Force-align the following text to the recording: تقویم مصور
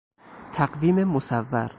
تقویم 0.53 1.03
مصور 1.03 1.69